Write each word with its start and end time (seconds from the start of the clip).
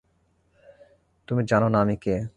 তুমি 1.27 1.41
জানো 1.45 1.67
না 1.69 1.77
আমি 1.81 1.95
কে। 1.97 2.15